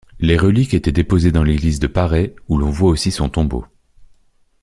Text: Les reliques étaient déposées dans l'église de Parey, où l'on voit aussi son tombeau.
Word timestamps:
Les 0.19 0.35
reliques 0.35 0.73
étaient 0.73 0.91
déposées 0.91 1.31
dans 1.31 1.43
l'église 1.43 1.77
de 1.79 1.85
Parey, 1.85 2.35
où 2.49 2.57
l'on 2.57 2.71
voit 2.71 2.89
aussi 2.89 3.11
son 3.11 3.29
tombeau. 3.29 3.67